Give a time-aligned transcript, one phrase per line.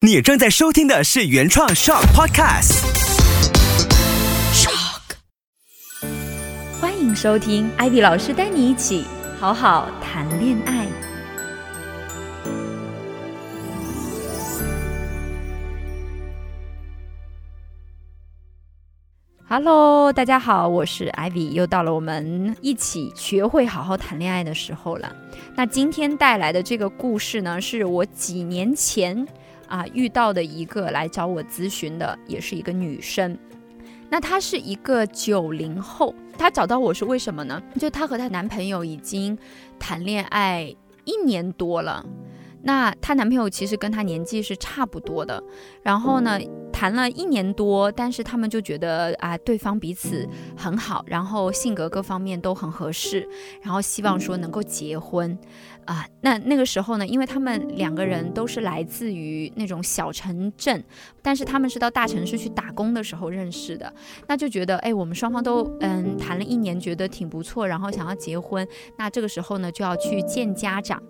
[0.00, 2.86] 你正在收听的是原创 Shock Podcast。
[4.54, 5.16] Shock，。
[6.80, 9.04] 欢迎收听艾比老师带你一起
[9.40, 10.86] 好好谈恋爱。
[19.48, 25.12] Hello，大家好，我是艾比，又到了我们一起学会好好谈恋爱的时候了。
[25.56, 29.26] 那今天带来的这个故事呢，是我几年前
[29.68, 33.38] 啊遇到的一个来找我咨询的，也是一个女生。
[34.10, 37.62] 那她是一个九零后，她找到我是为什么呢？
[37.78, 39.38] 就她和她男朋友已经
[39.78, 42.04] 谈恋爱一年多了。
[42.62, 45.42] 那她男朋友其实跟她年纪是差不多的，
[45.82, 46.38] 然后呢，
[46.72, 53.28] 谈了一年多，但是他们就觉得啊，对方彼此很好，然后性格各方面都很合适，
[53.62, 55.36] 然后希望说能够结婚
[55.84, 56.06] 啊。
[56.20, 60.84] 那那个时候呢，因为他们两个人都是来自于那种小城镇，
[61.20, 63.92] 但是他们是到大城市去打工的时候认识的，
[64.26, 71.02] 那就觉得哎，我们双方都嗯谈了一年，觉得挺不错，然后想要结婚，那这个时候呢就要去见家长。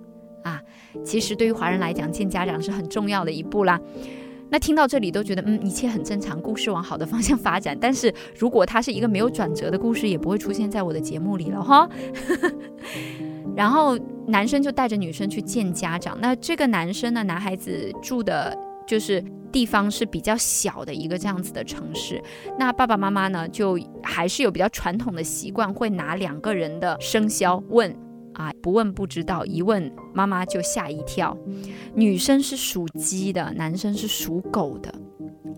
[0.44, 0.62] 啊，
[1.04, 3.78] 其实对于华人来讲，见家长是很重要的一步啦。
[4.50, 7.76] 那听到这里都觉得，嗯，一切很正常，故事往好的方向发展。
[7.80, 11.88] 但是如果它是一个没有转折的故事，也不会出现在我的节目里了哈。
[13.56, 16.16] 然后男生就带着女生去见家长。
[16.20, 22.22] 那这个男生呢，男孩子住的就是地方是比较小的一个这样子的城市。
[22.58, 27.94] 那爸爸妈妈呢，就还是有比较传统的习惯，会拿两个人的生肖问。
[28.38, 31.36] 啊，不问不知道，一问妈妈就吓一跳。
[31.94, 34.94] 女生是属鸡的，男生是属狗的。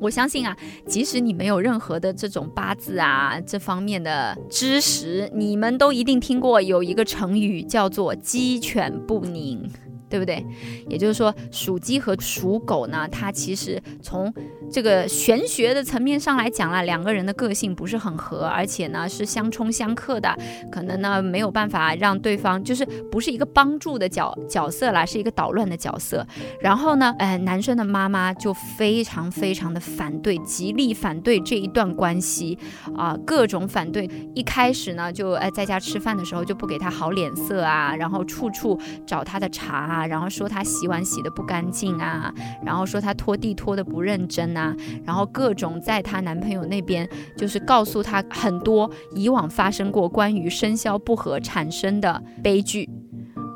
[0.00, 0.56] 我相信啊，
[0.86, 9.70] 即使你没有任何的这种八字啊这方面的知识，你们都一定听过有一个成语叫做“鸡犬不宁”。
[10.10, 10.44] 对不对？
[10.88, 14.32] 也就是说，属鸡和属狗呢，它其实从
[14.70, 20.36] 这个玄学的层面上来讲啦，两个人的个性不是很合，而且呢是相冲相克的，
[20.70, 26.26] 可能呢没有办法让对方就是不是一个帮助的角角色啦，是一个捣乱的角色。
[26.60, 32.58] 然后呢，呃，男生的妈妈就非常非常的反对，极力反对这一段关系
[32.96, 34.10] 啊，各种反对。
[34.34, 39.99] 一开始呢，就呃在家吃饭的时候就不给他好脸色啊，然后处处找他的茬。
[40.06, 42.32] 然后说她洗碗洗的不干净啊，
[42.64, 44.74] 然后说她拖地拖的不认真啊，
[45.04, 52.88] 然后各种在她男朋友那边就是告诉她很多以往发生过关于生肖不合产生的悲剧。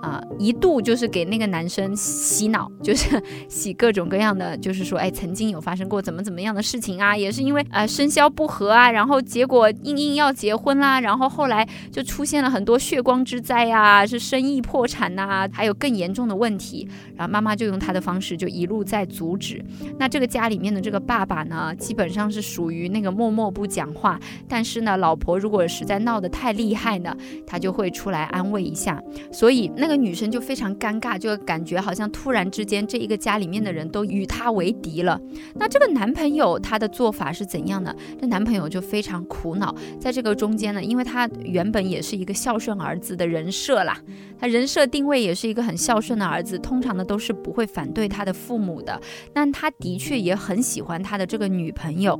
[0.04, 19.64] 啊，一度就是给那个男生洗脑， 就是洗各种各样的，就是说，哎，曾经有发生过怎么怎么样的事情啊，也是因为啊生肖不合啊，然后结果硬硬要结婚啦，然后后来就出现了很多血光之灾呀，是生意破产呐，还有更严重的问题，然后妈妈就用她的方式就一路在阻止。
[19.98, 27.16] 那这个家里面的这个爸爸呢，基本上是属于那个默默不讲话，但是呢，老婆如果实在闹得太厉害呢，
[27.46, 29.93] 他就会出来安慰一下，所以那个。
[29.96, 35.20] 女生就非常尴尬，就感觉好像突然之间这一个家里面的人都与她为敌了。
[35.54, 37.94] 那这个男朋友他的做法是怎样的？
[38.20, 43.98] 这男朋友就非常苦恼，在这个中间呢，因为他原本也是一个孝顺儿子的人设啦，
[44.38, 49.00] 他人设定位也是一个很孝顺的儿子，通常呢都是不会反对他的父母的。
[49.32, 52.18] 但他的确也很喜欢他的这个女朋友。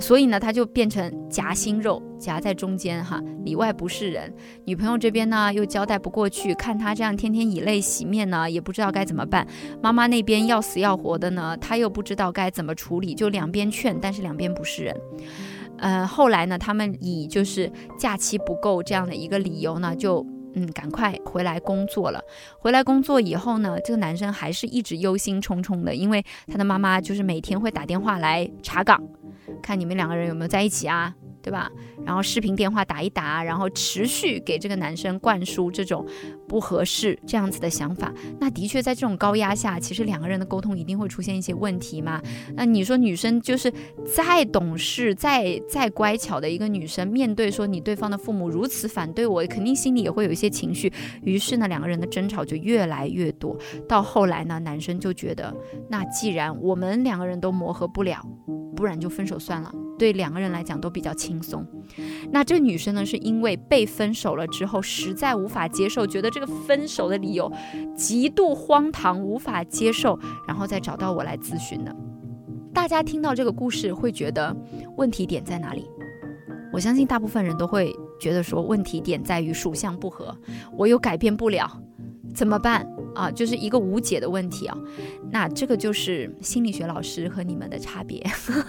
[0.00, 4.34] 所以呢，他就变成夹心肉，夹在中间哈，里外不是人。
[4.64, 9.46] 女朋友这边呢，又交代不过去，看他这样天天以泪洗面呢，也不知道该怎么办。
[9.82, 14.96] 妈妈那边要死要活的呢，他又不知道该怎么处理，就两边劝，但是两边不是人。
[15.78, 20.26] 呃，后来呢，他们以就是假期不够这样的一个理由呢，就。
[20.52, 22.20] 嗯，赶快回来工作了。
[22.58, 29.00] 回来工作以后呢，这个男生还是一直忧心忡忡的，因为他的妈妈就是每天会打电话来查岗，
[29.62, 31.14] 看你们两个人有没有在一起啊。
[31.42, 31.70] 对吧？
[32.04, 36.06] 然后视频电话打一打，然后持续给这个男生灌输这种
[36.48, 38.12] 不合适这样子的想法。
[38.38, 42.20] 那的确在这种高压下，其实两个人的沟通一定会出现一些问题嘛。
[42.54, 43.72] 那你说女生就是
[44.04, 50.92] 再懂事、再再乖巧的一个女生，面对说你对方的父母如此反对我，肯定心里也会有一些情绪。
[51.22, 53.56] 于是呢，两个人的争吵就越来越多。
[53.88, 55.54] 到后来呢，男生就觉得，
[55.88, 58.24] 那既然我们两个人都磨合不了，
[58.74, 59.72] 不然就分手算了。
[59.98, 61.64] 对两个人来讲都比较轻轻松。
[62.32, 67.50] 那这个女生呢，是因为被分手了之后，实在无法接受，觉得这个分手的理由
[67.96, 70.18] 极度荒唐，无法接受，
[70.48, 71.94] 然后再找到我来咨询的。
[72.74, 74.56] 大家听到这个故事会觉得
[74.96, 75.86] 问题点在哪里？
[76.72, 80.36] 我相信大部分人都会觉得说问题点在于属相不合，
[80.76, 81.80] 我又改变不了，
[82.34, 82.86] 怎么办？
[83.14, 84.76] 啊，就是一个无解的问题啊。
[85.32, 88.24] 那这个就是心理学老师和你们的差别。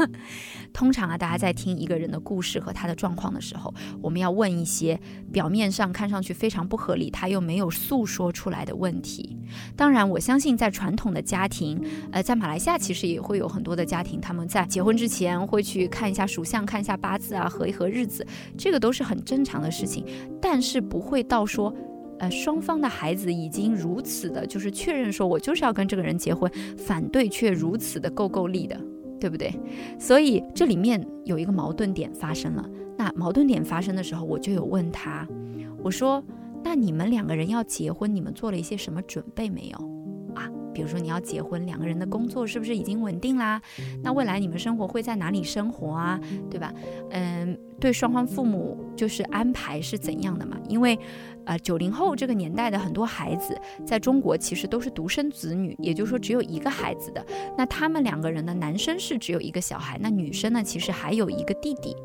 [0.74, 5.00] 通常啊，大家在听一个人的故事和他的状况的时候，我们要问一些
[5.32, 9.38] 表面上看上去非常不合理，他又没有诉说出来的问题。
[9.76, 11.80] 当然，我相信在传统的家庭，
[12.12, 18.26] 呃，在马来西亚其实也会有很多的家庭，他们在结婚之前会去看一下属相、看一下八字啊，合一合日子，
[18.58, 20.06] 这个都是很正常的事情。
[20.42, 21.74] 但是不会到说，
[22.22, 28.80] 呃，双方的孩子已经如此的，就是确认说我就是要跟这个人结婚，反对却如此的够够力的，
[29.20, 29.52] 对不对？
[30.00, 32.70] 所以这里面有一个矛盾点发生了。
[32.96, 35.28] 那矛盾点发生的时候，我就有问他，
[35.84, 36.24] 我说。
[36.64, 39.91] 那你们两个人要结婚，你们做了一些什么准备没有？
[40.74, 43.62] 比如说你要结婚，两个人的工作是不是已经稳定啦？
[44.04, 46.20] 那未来你们生活会在哪里生活啊？
[46.50, 46.74] 对吧？
[47.12, 50.58] 嗯，对双方父母就是安排是怎样的嘛？
[50.68, 50.98] 因为，
[51.46, 57.26] 呃，九零后这个年代的很多孩子在中国其实都是独生子女，也就是说只有一个孩子的。
[57.58, 61.96] 那他们两个人呢，男生是只有一个小孩，那女生呢其实还有一个弟弟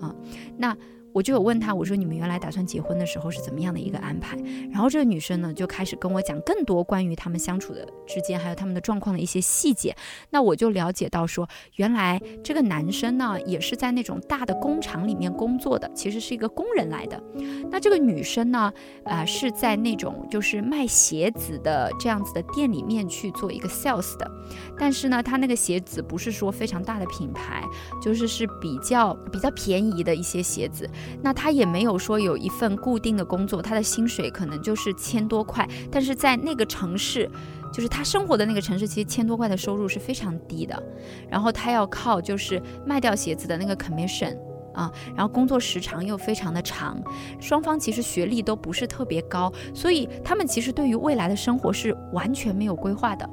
[0.00, 0.14] 啊。
[0.56, 0.76] 那
[1.14, 4.36] 我就有问他，我说你们原来打算结婚的时候是怎么样的一个安排？
[4.72, 9.94] 然后这个女生呢就开始跟我讲更多关于他们相处的之间，还有他们的状况的一些细节。
[10.30, 17.22] 那我就了解到说，原来这个男生呢也是在那种大的工厂里面工作的，其实是一个工人来的。
[17.70, 18.72] 那这个女生呢，
[19.04, 24.28] 啊是在那种就是卖鞋子的这样子的店里面去做一个 sales 的，
[24.76, 27.62] 但是呢，她那个鞋子不是说非常大的品牌，
[28.02, 30.90] 就是是比较比较便宜的一些鞋子。
[31.22, 37.30] 那他也没有说有一份固定的工作，他的薪水可能就是千多块，但是在那个城市，
[37.72, 40.82] 就是他生活的那个城市，其实千多块的收入是非常低的。
[41.28, 44.36] 然后他要靠就是卖掉鞋子的那个 commission
[44.74, 47.02] 啊，然后工作时长又非常的长，
[47.40, 53.28] 双方其实学历都不是特别高，所以他们其实对于未来的生活是完全没有规划的。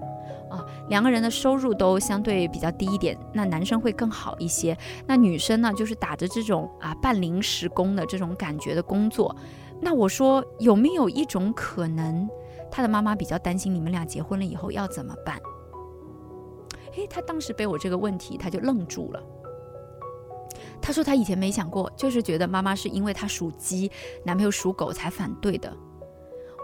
[0.91, 4.77] 两个人的收入都相对比较低一点，那男生会更好一些。
[5.07, 9.33] 那女生呢，就是打着这种啊半临时工的这种感觉的工作。
[9.79, 12.27] 那我说有没有一种可能，
[12.69, 15.39] 他的妈妈比较担心你们俩结婚了以后要怎么办？
[16.97, 19.23] 诶，他当时被我这个问题，他就愣住了。
[20.81, 23.89] 他说他以前没想过，就是觉得妈妈是因为他属鸡，
[24.25, 25.73] 男朋友属狗才反对的。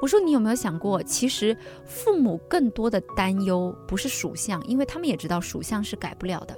[0.01, 6.55] 我说你有没有想过，其实父母更多的担忧不是属相，因为他们也知道属相是改不了的，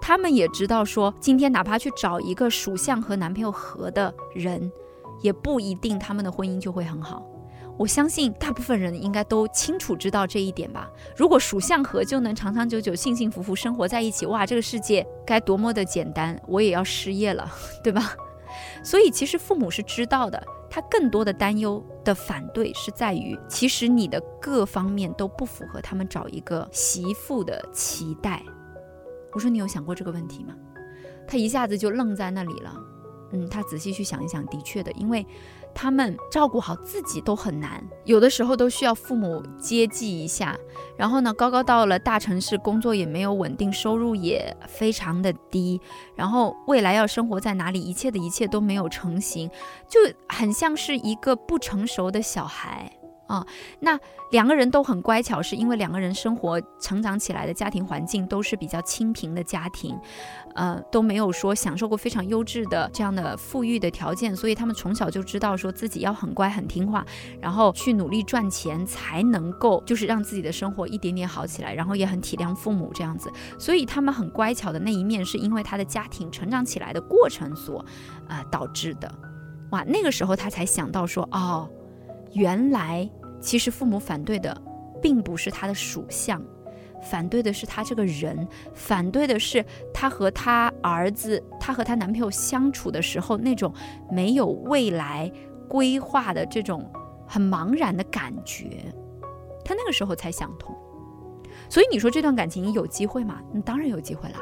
[0.00, 4.70] 他们也知道说今天哪怕去找一个属相和男朋友合的人，
[5.22, 7.26] 也不一定他们的婚姻就会很好。
[7.76, 10.90] 我相信大部分人应该都清楚知道这一点吧。
[11.16, 16.40] 如果属相合就能长长久久、幸幸福福生活在一起，哇，这个世界该多么的简单！
[16.48, 17.48] 我也要失业了，
[17.82, 18.16] 对吧？
[18.82, 20.42] 所以其实父母是知道的。
[20.70, 28.42] 他更多的担忧的反对是在于，其实你的各方面都不符合他们找一个媳妇的期待。
[29.32, 30.54] 我说你有想过这个问题吗？
[31.26, 32.74] 他一下子就愣在那里了。
[33.32, 35.26] 嗯，他仔细去想一想，的确的，因为。
[35.80, 40.58] 他们照顾好自己都很难，有的时候都需要父母接济一下。
[40.96, 45.80] 然后呢，高高到了大城市，工作也没有稳定，收入也非常的低。
[46.16, 49.48] 然后未来要生活在哪里，一切的一切都没有成型，
[49.88, 52.97] 就很像是一个不成熟的小孩。
[53.28, 53.46] 啊，
[53.78, 53.96] 那
[54.32, 59.94] 两个人都很乖巧，是因为两个人生活成长起来的家庭环境都是比较清贫的家庭，
[60.54, 67.04] 呃，都没有说享受过非常优质的这样的富裕的条件，所以他们从小就知道说自己要很乖很听话，
[67.38, 77.84] 然后去努力赚钱才能够就是让自己的生活一点点好起来，然后也很体谅父母这样子，所以他们很乖巧的那一面是因为他的家庭成长起来的过程所
[78.26, 79.14] 啊导致的，
[79.70, 81.68] 哇，那个时候他才想到说哦，
[82.32, 83.06] 原来。
[83.40, 84.56] 其实父母反对的，
[85.00, 86.42] 并不是他的属相，
[87.02, 89.64] 反对的是他这个人，反对的是
[89.94, 93.72] 他和他儿子，他和他男朋友相处的时候那种
[94.10, 95.30] 没有未来
[95.68, 96.84] 规划的这种
[97.26, 98.92] 很茫然的感觉，
[99.64, 100.74] 他那个时候才想通。
[101.68, 103.40] 所以你说这段感情有机会吗？
[103.52, 104.38] 你当然有机会啦。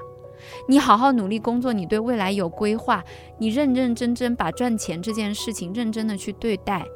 [0.68, 3.02] 你好好努力工作，你对未来有规划，
[3.38, 6.86] 你认认真真把赚钱这件事情认真的去对待。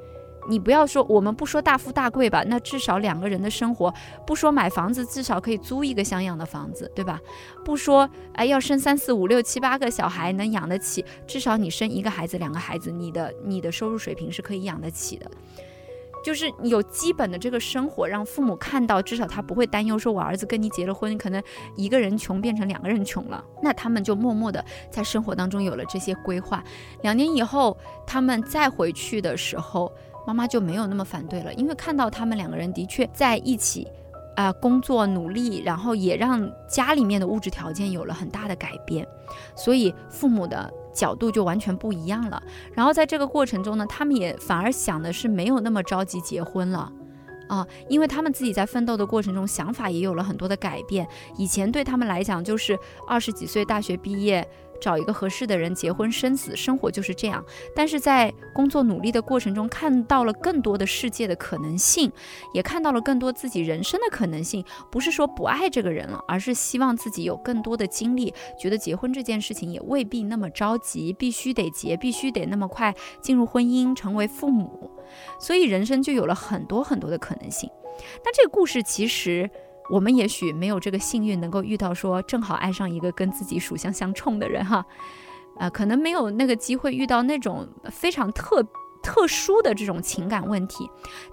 [0.48, 3.92] 你不要说，我们不说大富大贵吧，那至少两个人的生活，
[4.26, 7.20] 不说买房子，至少可以租一个像样的房子，对吧？
[7.64, 15.30] 不说，哎，要生三四五六七八个小孩能养得起，至少你生一个孩子、两个孩子，你的你的收入水平是可以养得起的。
[16.22, 21.42] 就是有基本的这个生活，让父母看到，至少他不会担忧，说我儿子跟你结了婚，可能
[21.76, 26.62] 一个人穷变成两个人穷了，那他们就默默的在生活当中有了这些规划。
[27.02, 27.74] 两年以后，
[28.06, 29.90] 他们再回去的时候。
[30.26, 33.86] 妈妈就没有那么反对了，因为看到他们两个人的确在一起，
[34.36, 39.06] 啊，工作努力，然后也让家里面的物质条件有了很大的改变，
[39.56, 42.42] 所以父母的角度就完全不一样了。
[42.74, 46.92] 然后在这个过程中呢，他们也反而想的是没有那么着急结婚了。
[47.48, 51.04] 啊，因为他们自己在奋斗的过程中，想法也有了很多的改变。
[51.36, 54.48] 以前对他们来讲，就是二十几岁大学毕业。
[54.80, 57.44] 找一个合适的人结婚生子，生活就是这样。
[57.76, 62.10] 但是在工作努力的过程中，看到了更多的世界的可能性，
[62.54, 64.64] 也看到了更多自己人生的可能性。
[64.90, 74.90] 不是说不爱这个人了，而是希望自己有更多的经历，觉得结婚这件事情也未必那么着急，必须得结，必须得那么快进入婚姻，成为父母。
[75.38, 77.70] 所以人生就有了很多很多的可能性。
[78.24, 79.50] 那这个故事其实。
[79.90, 84.84] 我们也许没有这个幸运，能够遇到说正好爱上一个跟自己属相相冲的人哈，
[85.58, 88.64] 啊，可能没有那个机会遇到那种非常特。
[89.02, 90.88] 特殊的这种情感问题，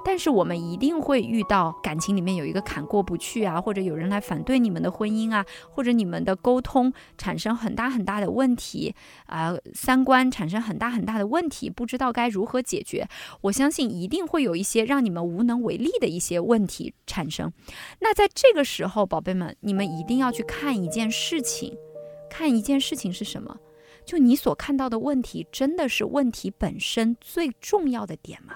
[0.05, 8.95] 但是我们一定会遇到感情里面有一个坎过不去啊，或者有人来反对你们的婚姻啊，或者你们的沟通产生很大很大的问题
[9.25, 13.07] 啊，三观产生很大很大的问题，不知道该如何解决。
[13.41, 17.51] 我相信一定会有一些让你们无能为力的一些问题产生。
[17.99, 21.75] 那在这个时候，宝贝们，你们一定要去看一件事情，
[22.29, 23.57] 看一件事情是什么？
[24.07, 28.53] 就你所看到的问题，真的是问题本身最重要的点吗？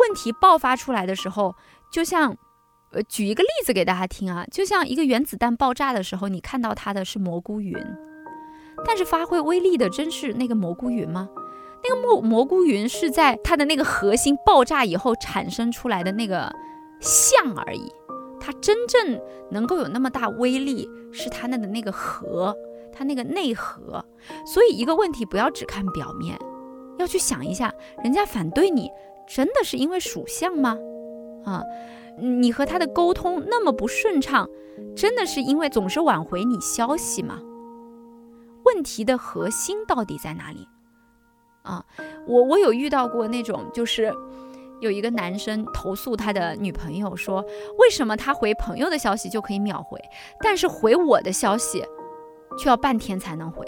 [0.00, 1.54] 问题爆发出来的时候，
[1.92, 2.36] 就像，
[2.90, 7.76] 呃，举一个例子给大家听啊，就像一个原子弹爆炸的时候，你看到它的是蘑菇云，
[8.84, 11.28] 但是发挥威力的真是那个蘑菇云吗？
[11.84, 16.52] 那个蘑蘑菇云是在它的那个核心爆炸以后产生出来的那个
[17.00, 17.88] 像而已，
[18.40, 19.20] 它真正
[19.52, 22.56] 能够有那么大威力，是它那的那个核。
[22.92, 24.04] 它那个内核，
[24.46, 26.38] 所以一个问题不要只看表面，
[26.98, 28.90] 要去想一下，人家反对你，
[29.26, 30.76] 真的是因为属相吗？
[31.44, 31.62] 啊，
[32.18, 34.48] 你和他的沟通那么不顺畅，
[34.96, 37.40] 真的是因为总是挽回你消息吗？
[38.64, 40.66] 问题的核心到底在哪里？
[41.62, 41.84] 啊，
[42.26, 44.12] 我我有遇到过那种，就是
[44.80, 47.40] 有一个男生投诉他的女朋友说，
[47.78, 49.98] 为什么他回朋友的消息就可以秒回，
[50.40, 51.84] 但是回我的消息？
[52.56, 53.66] 却要半天才能回，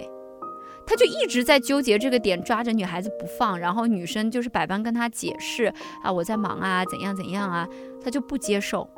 [0.85, 3.59] 他就一直在纠结这个点，抓着女孩子不放。
[3.59, 5.73] 然后女生就是百般跟他解释
[6.03, 7.67] 啊，我在忙啊，怎样怎样啊，
[8.03, 8.89] 他就不接受。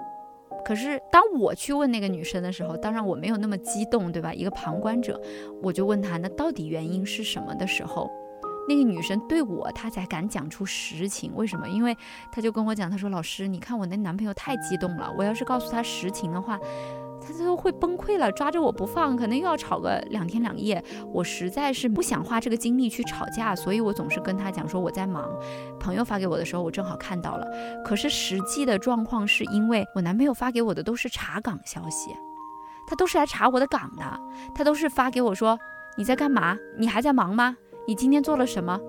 [0.66, 4.34] 可是当我去问那个女生的时候，当然我没有那么激动，对吧？
[4.34, 5.20] 一个旁观者，
[5.62, 8.10] 我就问他，那到底原因是什么的时候，
[8.70, 11.36] 那个女生对我，她才敢讲出实情。
[11.36, 11.68] 为什么？
[11.68, 11.94] 因为
[12.32, 16.58] 她就跟我讲，她说：“老师，你看我那男朋友太激动了，我要是告诉他实情的话。”
[17.26, 20.84] 他都会崩溃了，抓着我不放，可能又要吵个两天两夜。
[21.12, 25.30] 我实在是不想花这个精力去吵架，所以我总是跟他讲说我在忙。
[25.80, 27.48] 朋友发给我的时候，我正好看到了。
[27.86, 32.16] 可是实际的状况是因为我男朋友发给我的都是查岗消息，
[32.88, 34.04] 他都是来查我的岗的，
[34.54, 35.58] 他都是发给我说
[35.98, 36.58] 你在干嘛？
[36.78, 37.56] 你还在忙吗？
[37.88, 38.80] 你今天做了什么？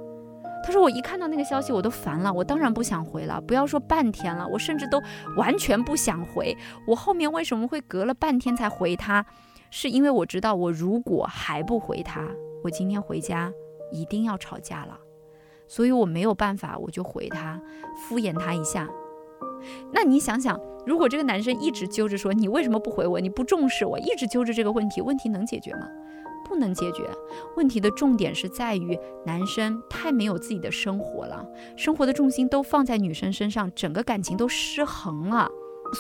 [0.65, 2.33] 他说：“我一看到那个消息，我都烦了。
[2.33, 4.99] 我当然不想回了，不要说半天了，我甚至都
[5.37, 6.57] 完全不想回。
[6.87, 9.27] 我后面为什么会隔了半天才回他？
[9.71, 12.27] 是因为我知道，我如果还不回他，
[12.63, 13.53] 我今天回家
[13.93, 14.99] 一定要吵架了。
[15.67, 17.61] 所以我没有办法，我就回他，
[17.97, 18.89] 敷衍他一下。
[19.93, 23.21] 那你想想，如果这个男生一直揪着说你为什么不回我？
[23.21, 25.87] 你不重视我，一直揪着这个问题，问题能解决吗？”
[26.45, 27.09] 不能解决
[27.57, 31.45] 问题的重点是在于男生太没有自己的生活了，
[31.77, 35.49] 生活的重心都放在女生身上，整个感情都失衡了，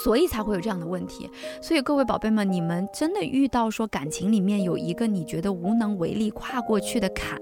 [0.04, 1.30] 所以才会有这样的问题。
[1.60, 7.40] 所以各位宝贝们，你们真的遇到说感情里面有一个你觉得无能为力跨过去的坎，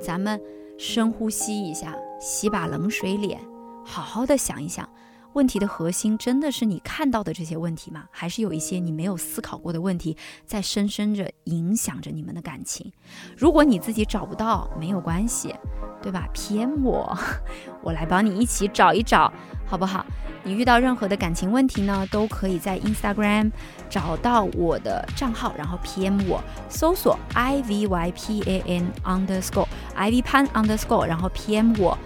[0.00, 0.40] 咱们
[0.76, 3.40] 深呼吸一下，洗把冷水脸，
[3.84, 4.88] 好好的想一想。
[5.34, 8.04] 问题的核心真的是你看到的这些问题吗？
[8.10, 12.92] 还是有一些你没有思考过的问题在深深着影响着你们的感情？
[13.36, 15.54] 如果你自己找不到，没有关系，
[16.02, 17.16] 对吧？PM 我，
[17.82, 19.32] 我来帮你一起找一找，
[19.64, 20.04] 好不好？
[20.42, 23.52] 你遇到任何的感情问题呢，都可以在 Instagram
[23.88, 31.80] 找到我的账号，然后 PM 我，搜索 I V Y P A N underscore I V Pan underscore，然后 PM
[31.80, 31.96] 我。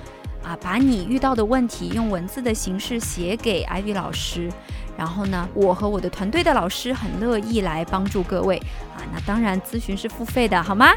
[0.44, 4.52] 啊，把你遇到的问题用文字的形式写给 Ivy 老师，
[4.96, 8.58] 然后呢，我和我的团队的老师很乐意来帮助各位。
[8.94, 10.92] 啊，那当然咨询是付费的，好吗？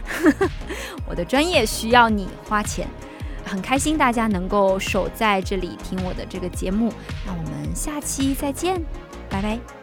[1.08, 2.86] 我的专业需要你花钱，
[3.46, 6.92] 很开心大家能够守在这里听我的这个节目。
[7.26, 8.84] 那我们下期再见，
[9.30, 9.77] 拜拜。